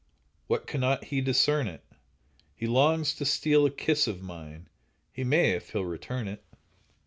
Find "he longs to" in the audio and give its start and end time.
2.55-3.23